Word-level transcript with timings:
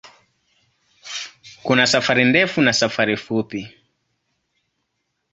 Kuna 1.63 1.87
safari 1.87 2.25
ndefu 2.25 2.61
na 2.61 2.73
safari 2.73 3.17
fupi. 3.17 3.77